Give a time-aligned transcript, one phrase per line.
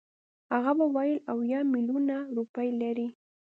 [0.53, 3.07] هغه به ویل اویا میلیونه روپۍ لري.